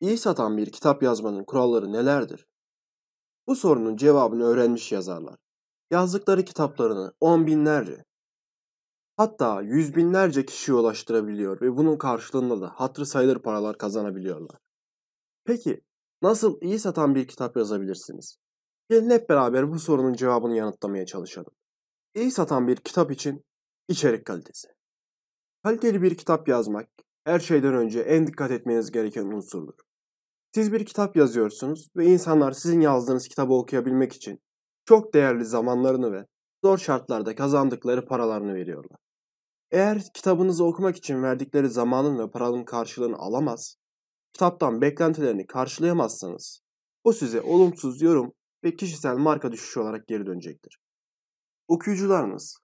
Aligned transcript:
İyi 0.00 0.18
satan 0.18 0.56
bir 0.56 0.72
kitap 0.72 1.02
yazmanın 1.02 1.44
kuralları 1.44 1.92
nelerdir? 1.92 2.46
Bu 3.46 3.56
sorunun 3.56 3.96
cevabını 3.96 4.44
öğrenmiş 4.44 4.92
yazarlar. 4.92 5.36
Yazdıkları 5.90 6.44
kitaplarını 6.44 7.12
on 7.20 7.46
binlerce, 7.46 8.04
hatta 9.16 9.62
yüz 9.62 9.96
binlerce 9.96 10.46
kişiye 10.46 10.78
ulaştırabiliyor 10.78 11.60
ve 11.60 11.76
bunun 11.76 11.96
karşılığında 11.96 12.60
da 12.60 12.68
hatırı 12.68 13.06
sayılır 13.06 13.38
paralar 13.38 13.78
kazanabiliyorlar. 13.78 14.58
Peki 15.44 15.80
nasıl 16.22 16.60
iyi 16.60 16.78
satan 16.78 17.14
bir 17.14 17.28
kitap 17.28 17.56
yazabilirsiniz? 17.56 18.38
Gelin 18.90 19.10
hep 19.10 19.28
beraber 19.28 19.70
bu 19.70 19.78
sorunun 19.78 20.12
cevabını 20.12 20.56
yanıtlamaya 20.56 21.06
çalışalım. 21.06 21.52
İyi 22.14 22.30
satan 22.30 22.68
bir 22.68 22.76
kitap 22.76 23.10
için 23.10 23.44
içerik 23.88 24.24
kalitesi. 24.26 24.68
Kaliteli 25.62 26.02
bir 26.02 26.14
kitap 26.14 26.48
yazmak 26.48 26.88
her 27.24 27.38
şeyden 27.38 27.74
önce 27.74 28.00
en 28.00 28.26
dikkat 28.26 28.50
etmeniz 28.50 28.90
gereken 28.90 29.24
unsurdur. 29.24 29.87
Siz 30.54 30.72
bir 30.72 30.86
kitap 30.86 31.16
yazıyorsunuz 31.16 31.88
ve 31.96 32.06
insanlar 32.06 32.52
sizin 32.52 32.80
yazdığınız 32.80 33.28
kitabı 33.28 33.54
okuyabilmek 33.54 34.12
için 34.12 34.40
çok 34.84 35.14
değerli 35.14 35.44
zamanlarını 35.44 36.12
ve 36.12 36.26
zor 36.64 36.78
şartlarda 36.78 37.34
kazandıkları 37.34 38.06
paralarını 38.06 38.54
veriyorlar. 38.54 38.98
Eğer 39.70 40.02
kitabınızı 40.14 40.64
okumak 40.64 40.96
için 40.96 41.22
verdikleri 41.22 41.68
zamanın 41.68 42.18
ve 42.18 42.30
paranın 42.30 42.64
karşılığını 42.64 43.16
alamaz, 43.16 43.76
kitaptan 44.32 44.80
beklentilerini 44.80 45.46
karşılayamazsanız 45.46 46.60
o 47.04 47.12
size 47.12 47.40
olumsuz 47.40 48.02
yorum 48.02 48.32
ve 48.64 48.76
kişisel 48.76 49.16
marka 49.16 49.52
düşüşü 49.52 49.80
olarak 49.80 50.06
geri 50.06 50.26
dönecektir. 50.26 50.78
Okuyucularınız 51.68 52.58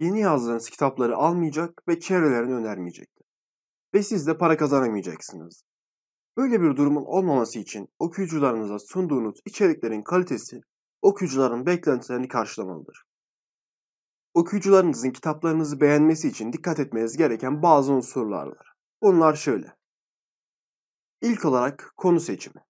yeni 0.00 0.20
yazdığınız 0.20 0.70
kitapları 0.70 1.16
almayacak 1.16 1.82
ve 1.88 2.00
çevrelerini 2.00 2.54
önermeyecektir. 2.54 3.26
Ve 3.94 4.02
siz 4.02 4.26
de 4.26 4.38
para 4.38 4.56
kazanamayacaksınız. 4.56 5.64
Böyle 6.36 6.60
bir 6.60 6.76
durumun 6.76 7.04
olmaması 7.04 7.58
için 7.58 7.88
okuyucularınıza 7.98 8.78
sunduğunuz 8.78 9.40
içeriklerin 9.46 10.02
kalitesi 10.02 10.60
okuyucuların 11.02 11.66
beklentilerini 11.66 12.28
karşılamalıdır. 12.28 13.04
Okuyucularınızın 14.34 15.10
kitaplarınızı 15.10 15.80
beğenmesi 15.80 16.28
için 16.28 16.52
dikkat 16.52 16.80
etmeniz 16.80 17.16
gereken 17.16 17.62
bazı 17.62 17.92
unsurlar 17.92 18.46
var. 18.46 18.72
Bunlar 19.02 19.34
şöyle. 19.34 19.76
İlk 21.22 21.44
olarak 21.44 21.92
konu 21.96 22.20
seçimi. 22.20 22.64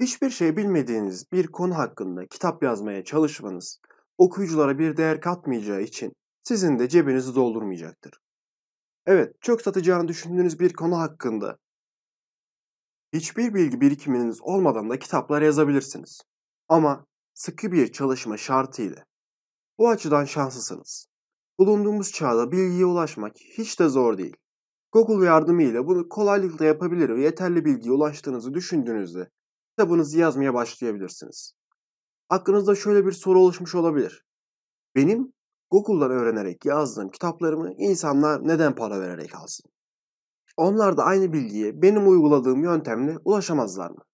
Hiçbir 0.00 0.30
şey 0.30 0.56
bilmediğiniz 0.56 1.32
bir 1.32 1.46
konu 1.46 1.78
hakkında 1.78 2.26
kitap 2.26 2.62
yazmaya 2.62 3.04
çalışmanız 3.04 3.80
okuyuculara 4.18 4.78
bir 4.78 4.96
değer 4.96 5.20
katmayacağı 5.20 5.82
için 5.82 6.12
sizin 6.42 6.78
de 6.78 6.88
cebinizi 6.88 7.34
doldurmayacaktır. 7.34 8.12
Evet, 9.06 9.36
çok 9.40 9.62
satacağını 9.62 10.08
düşündüğünüz 10.08 10.60
bir 10.60 10.72
konu 10.72 10.98
hakkında 10.98 11.58
hiçbir 13.12 13.54
bilgi 13.54 13.80
birikiminiz 13.80 14.40
olmadan 14.40 14.90
da 14.90 14.98
kitaplar 14.98 15.42
yazabilirsiniz. 15.42 16.22
Ama 16.68 17.06
sıkı 17.34 17.72
bir 17.72 17.92
çalışma 17.92 18.36
şartıyla. 18.36 19.04
Bu 19.78 19.88
açıdan 19.88 20.24
şanslısınız. 20.24 21.06
Bulunduğumuz 21.58 22.12
çağda 22.12 22.52
bilgiye 22.52 22.84
ulaşmak 22.84 23.36
hiç 23.58 23.80
de 23.80 23.88
zor 23.88 24.18
değil. 24.18 24.36
Google 24.92 25.26
yardımıyla 25.26 25.86
bunu 25.86 26.08
kolaylıkla 26.08 26.64
yapabilir 26.64 27.08
ve 27.08 27.22
yeterli 27.22 27.64
bilgiye 27.64 27.94
ulaştığınızı 27.94 28.54
düşündüğünüzde 28.54 29.30
kitabınızı 29.70 30.18
yazmaya 30.18 30.54
başlayabilirsiniz. 30.54 31.52
Aklınızda 32.28 32.74
şöyle 32.74 33.06
bir 33.06 33.12
soru 33.12 33.40
oluşmuş 33.40 33.74
olabilir. 33.74 34.24
Benim 34.94 35.32
Google'dan 35.70 36.10
öğrenerek 36.10 36.64
yazdığım 36.64 37.10
kitaplarımı 37.10 37.72
insanlar 37.78 38.48
neden 38.48 38.74
para 38.74 39.00
vererek 39.00 39.34
alsın? 39.34 39.70
Onlar 40.56 40.96
da 40.96 41.04
aynı 41.04 41.32
bilgiye 41.32 41.82
benim 41.82 42.08
uyguladığım 42.08 42.64
yöntemle 42.64 43.18
ulaşamazlar 43.24 43.90
mı? 43.90 44.04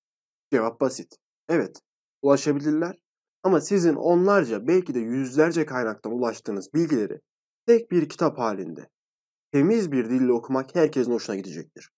Cevap 0.52 0.80
basit. 0.80 1.16
Evet, 1.48 1.80
ulaşabilirler 2.22 2.98
ama 3.42 3.60
sizin 3.60 3.94
onlarca 3.94 4.66
belki 4.66 4.94
de 4.94 4.98
yüzlerce 4.98 5.66
kaynaktan 5.66 6.12
ulaştığınız 6.12 6.74
bilgileri 6.74 7.20
tek 7.66 7.90
bir 7.90 8.08
kitap 8.08 8.38
halinde 8.38 8.88
temiz 9.52 9.92
bir 9.92 10.10
dille 10.10 10.32
okumak 10.32 10.74
herkesin 10.74 11.12
hoşuna 11.12 11.36
gidecektir. 11.36 11.90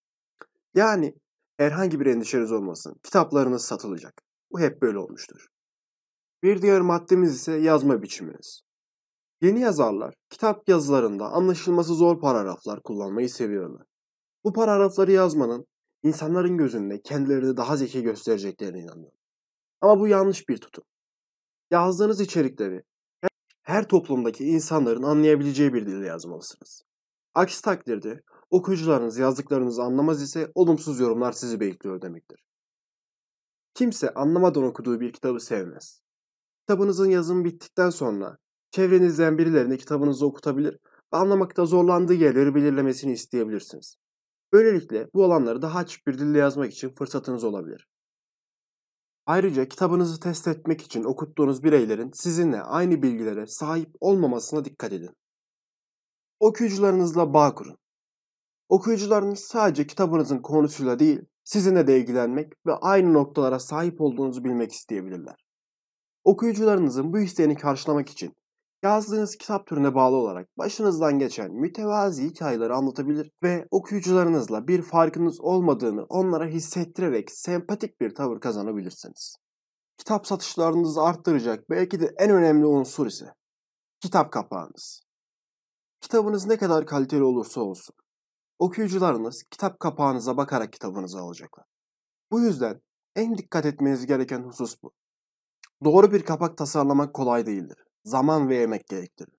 Yani 0.75 1.15
herhangi 1.57 2.01
bir 2.01 2.07
endişeniz 2.07 2.53
olmasın. 2.53 3.01
Kitaplarınız 3.03 3.65
satılacak. 3.65 4.23
Bu 4.53 4.61
hep 4.61 4.83
böyle 4.83 4.99
olmuştur. 4.99 5.47
Bir 6.43 6.63
diğer 6.63 6.81
maddemiz 6.81 7.35
ise 7.35 7.53
yazma 7.53 8.03
biçiminiz. 8.03 8.63
Yeni 9.41 9.61
yazarlar 9.61 10.15
kitap 10.31 10.69
yazılarında 10.69 11.27
anlaşılması 11.33 11.95
zor 11.95 12.21
paragraflar 12.21 12.83
kullanmayı 12.83 13.31
seviyorlar. 13.31 13.88
Bu 14.49 14.53
paragrafları 14.53 15.13
yazmanın 15.13 15.67
insanların 16.03 16.57
gözünde 16.57 17.03
kendilerini 17.03 17.57
daha 17.57 17.77
zeki 17.77 18.03
göstereceklerine 18.03 18.81
inanıyor. 18.81 19.13
Ama 19.81 20.01
bu 20.01 20.09
yanlış 20.09 20.49
bir 20.49 20.59
tutum. 20.59 20.85
Yazdığınız 21.71 22.21
içerikleri 22.21 22.83
her 23.63 23.89
toplumdaki 23.89 24.45
insanların 24.45 25.03
anlayabileceği 25.03 25.75
bir 25.75 25.87
dilde 25.87 26.07
yazmalısınız. 26.07 26.83
Aksi 27.35 27.63
takdirde 27.63 28.23
okuyucularınız 28.51 29.19
yazdıklarınızı 29.19 29.83
anlamaz 29.83 30.23
ise 30.23 30.53
olumsuz 30.55 31.01
yorumlar 31.01 31.33
sizi 31.33 31.61
bekliyor 31.61 32.03
demektir. 32.03 32.45
Kimse 33.75 34.15
anlamadan 34.15 34.63
okuduğu 34.63 35.01
bir 35.01 35.13
kitabı 35.13 35.41
sevmez. 35.41 36.01
Kitabınızın 36.61 37.11
yazımı 37.11 37.45
bittikten 37.45 37.91
sonra 37.91 38.39
çevrenizden 38.71 39.39
birilerine 39.39 39.77
kitabınızı 39.77 40.27
okutabilir 40.27 40.79
ve 41.15 41.17
anlamakta 41.17 41.67
zorlandığı 41.67 42.15
yerleri 42.15 42.55
belirlemesini 42.55 43.13
isteyebilirsiniz. 43.13 43.97
Böylelikle 44.53 45.09
bu 45.15 45.25
alanları 45.25 45.63
daha 45.63 45.79
açık 45.79 46.07
bir 46.07 46.19
dille 46.19 46.39
yazmak 46.39 46.73
için 46.73 46.95
fırsatınız 46.95 47.45
olabilir. 47.45 47.89
Ayrıca 49.27 49.69
kitabınızı 49.69 50.21
test 50.21 50.49
etmek 50.49 50.83
için 50.83 51.05
okuttuğunuz 51.05 51.65
bireylerin 51.65 52.11
sizinle 52.15 52.63
aynı 52.63 53.03
bilgilere 53.03 53.47
sahip 53.47 53.91
olmamasına 54.01 54.65
dikkat 54.65 54.93
edin. 54.93 55.11
Okuyucularınızla 56.41 57.35
bağ 57.35 57.55
kurun. 57.55 57.79
Okuyucularınız 58.69 59.41
sadece 59.41 59.87
kitabınızın 59.87 60.39
konusuyla 60.39 60.99
değil, 60.99 61.21
sizinle 61.45 61.87
de 61.87 62.01
ilgilenmek 62.01 62.53
ve 62.67 62.75
aynı 62.75 63.13
noktalara 63.13 63.59
sahip 63.59 64.01
olduğunuzu 64.01 64.45
bilmek 64.45 64.73
isteyebilirler. 64.73 65.45
Okuyucularınızın 66.25 67.13
bu 67.13 67.19
isteğini 67.19 67.57
karşılamak 67.57 68.09
için 68.09 68.35
yazdığınız 68.83 69.37
kitap 69.37 69.67
türüne 69.67 69.95
bağlı 69.95 70.17
olarak 70.17 70.59
başınızdan 70.59 71.19
geçen 71.19 71.53
mütevazi 71.53 72.25
hikayeleri 72.25 72.73
anlatabilir 72.73 73.31
ve 73.43 73.69
okuyucularınızla 73.71 74.69
bir 74.69 74.83
farkınız 74.83 75.41
olmadığını 75.41 76.05
onlara 76.05 76.47
hissettirerek 76.47 77.31
sempatik 77.31 78.01
bir 78.01 78.15
tavır 78.15 78.41
kazanabilirsiniz. 78.41 79.37
Kitap 79.99 80.27
satışlarınızı 80.27 81.03
arttıracak 81.03 81.71
belki 81.71 82.01
de 82.01 82.15
en 82.19 82.31
önemli 82.31 82.67
unsur 82.67 83.07
ise 83.07 83.35
kitap 84.01 84.33
kapağınız. 84.33 85.03
Kitabınız 86.01 86.47
ne 86.47 86.57
kadar 86.57 86.87
kaliteli 86.87 87.23
olursa 87.23 87.61
olsun 87.61 87.95
okuyucularınız 88.59 89.43
kitap 89.51 89.81
kapağınıza 89.81 90.37
bakarak 90.37 90.73
kitabınızı 90.73 91.19
alacaklar. 91.19 91.65
Bu 92.31 92.41
yüzden 92.41 92.81
en 93.17 93.39
dikkat 93.39 93.67
etmeniz 93.67 94.07
gereken 94.07 94.43
husus 94.43 94.83
bu. 94.83 94.93
Doğru 95.85 96.13
bir 96.13 96.23
kapak 96.23 96.59
tasarlamak 96.59 97.15
kolay 97.15 97.47
değildir 97.47 97.88
zaman 98.05 98.49
ve 98.49 98.63
emek 98.63 98.89
gerektirir. 98.89 99.35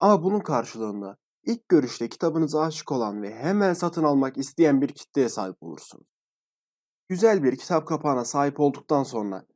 Ama 0.00 0.22
bunun 0.22 0.40
karşılığında 0.40 1.16
ilk 1.42 1.68
görüşte 1.68 2.08
kitabınıza 2.08 2.60
aşık 2.60 2.92
olan 2.92 3.22
ve 3.22 3.34
hemen 3.34 3.74
satın 3.74 4.04
almak 4.04 4.36
isteyen 4.36 4.80
bir 4.80 4.88
kitleye 4.88 5.28
sahip 5.28 5.56
olursunuz. 5.60 6.06
Güzel 7.08 7.42
bir 7.42 7.56
kitap 7.56 7.86
kapağına 7.86 8.24
sahip 8.24 8.60
olduktan 8.60 9.02
sonra 9.02 9.46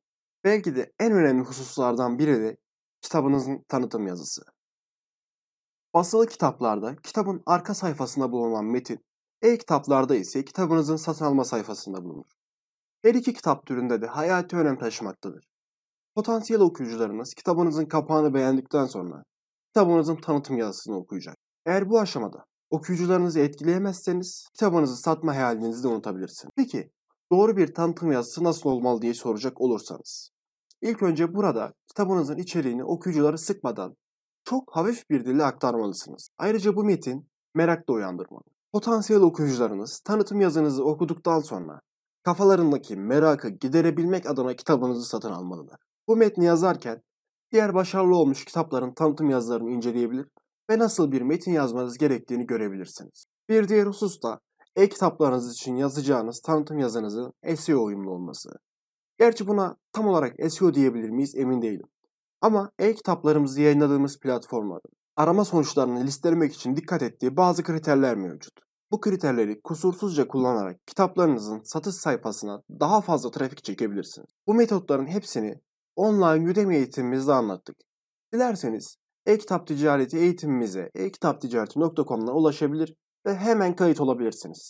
belki 0.44 0.76
de 0.76 0.92
en 1.00 1.12
önemli 1.12 1.44
hususlardan 1.44 2.18
biri 2.18 2.40
de 2.40 2.56
kitabınızın 3.00 3.64
tanıtım 3.68 4.06
yazısı. 4.06 4.42
Basılı 5.94 6.26
kitaplarda 6.26 6.96
kitabın 6.96 7.42
arka 7.46 7.74
sayfasında 7.74 8.32
bulunan 8.32 8.64
metin, 8.64 9.04
e-kitaplarda 9.42 10.14
ise 10.14 10.44
kitabınızın 10.44 10.96
satın 10.96 11.24
alma 11.24 11.44
sayfasında 11.44 12.04
bulunur. 12.04 12.30
Her 13.02 13.14
iki 13.14 13.34
kitap 13.34 13.66
türünde 13.66 14.02
de 14.02 14.06
hayati 14.06 14.56
önem 14.56 14.78
taşımaktadır. 14.78 15.51
Potansiyel 16.14 16.62
okuyucularınız 16.62 17.34
kitabınızın 17.34 17.84
kapağını 17.84 18.34
beğendikten 18.34 18.86
sonra 18.86 19.24
kitabınızın 19.66 20.16
tanıtım 20.16 20.56
yazısını 20.56 20.96
okuyacak. 20.96 21.36
Eğer 21.66 21.90
bu 21.90 22.00
aşamada 22.00 22.44
okuyucularınızı 22.70 23.40
etkileyemezseniz 23.40 24.48
kitabınızı 24.54 24.96
satma 24.96 25.34
hayalinizi 25.34 25.82
de 25.82 25.88
unutabilirsiniz. 25.88 26.52
Peki 26.56 26.90
doğru 27.32 27.56
bir 27.56 27.74
tanıtım 27.74 28.12
yazısı 28.12 28.44
nasıl 28.44 28.70
olmalı 28.70 29.02
diye 29.02 29.14
soracak 29.14 29.60
olursanız. 29.60 30.30
İlk 30.82 31.02
önce 31.02 31.34
burada 31.34 31.72
kitabınızın 31.88 32.36
içeriğini 32.36 32.84
okuyucuları 32.84 33.38
sıkmadan 33.38 33.96
çok 34.44 34.76
hafif 34.76 35.10
bir 35.10 35.24
dille 35.24 35.44
aktarmalısınız. 35.44 36.28
Ayrıca 36.38 36.76
bu 36.76 36.84
metin 36.84 37.28
merak 37.54 37.88
da 37.88 37.92
uyandırmalı. 37.92 38.44
Potansiyel 38.72 39.22
okuyucularınız 39.22 40.00
tanıtım 40.00 40.40
yazınızı 40.40 40.84
okuduktan 40.84 41.40
sonra 41.40 41.80
kafalarındaki 42.22 42.96
merakı 42.96 43.48
giderebilmek 43.48 44.26
adına 44.26 44.56
kitabınızı 44.56 45.04
satın 45.08 45.32
almalılar. 45.32 45.91
Bu 46.08 46.16
metni 46.16 46.44
yazarken 46.44 47.02
diğer 47.52 47.74
başarılı 47.74 48.16
olmuş 48.16 48.44
kitapların 48.44 48.90
tanıtım 48.90 49.30
yazılarını 49.30 49.70
inceleyebilir 49.70 50.26
ve 50.70 50.78
nasıl 50.78 51.12
bir 51.12 51.22
metin 51.22 51.52
yazmanız 51.52 51.98
gerektiğini 51.98 52.46
görebilirsiniz. 52.46 53.24
Bir 53.48 53.68
diğer 53.68 53.86
husus 53.86 54.22
da 54.22 54.40
e-kitaplarınız 54.76 55.52
için 55.52 55.76
yazacağınız 55.76 56.40
tanıtım 56.40 56.78
yazınızın 56.78 57.32
SEO 57.56 57.84
uyumlu 57.84 58.10
olması. 58.10 58.50
Gerçi 59.18 59.46
buna 59.46 59.76
tam 59.92 60.08
olarak 60.08 60.52
SEO 60.52 60.74
diyebilir 60.74 61.10
miyiz 61.10 61.34
emin 61.34 61.62
değilim. 61.62 61.86
Ama 62.40 62.70
e-kitaplarımızı 62.78 63.60
yayınladığımız 63.60 64.18
platformların 64.18 64.92
arama 65.16 65.44
sonuçlarını 65.44 66.04
listelemek 66.04 66.54
için 66.54 66.76
dikkat 66.76 67.02
ettiği 67.02 67.36
bazı 67.36 67.62
kriterler 67.62 68.16
mevcut. 68.16 68.52
Bu 68.90 69.00
kriterleri 69.00 69.60
kusursuzca 69.62 70.28
kullanarak 70.28 70.86
kitaplarınızın 70.86 71.60
satış 71.64 71.94
sayfasına 71.94 72.62
daha 72.80 73.00
fazla 73.00 73.30
trafik 73.30 73.64
çekebilirsiniz. 73.64 74.28
Bu 74.46 74.54
metotların 74.54 75.06
hepsini 75.06 75.60
online 75.96 76.50
Udemy 76.50 76.76
eğitimimizde 76.76 77.32
anlattık. 77.32 77.76
Dilerseniz 78.34 78.96
e-kitap 79.26 79.66
ticareti 79.66 80.16
eğitimimize 80.18 80.90
e-kitapticareti.com'dan 80.94 82.36
ulaşabilir 82.36 82.94
ve 83.26 83.34
hemen 83.34 83.76
kayıt 83.76 84.00
olabilirsiniz. 84.00 84.60